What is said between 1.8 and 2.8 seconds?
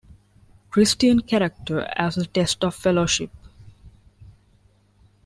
as a test of